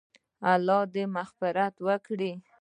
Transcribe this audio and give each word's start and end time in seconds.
الله 0.53 0.79
دې 0.93 1.03
مغفرت 1.15 1.75
وکړي- 1.87 2.31